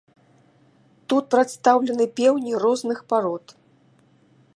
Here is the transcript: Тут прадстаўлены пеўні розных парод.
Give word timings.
Тут 1.13 1.25
прадстаўлены 1.35 2.05
пеўні 2.19 2.51
розных 2.65 2.97
парод. 3.13 3.45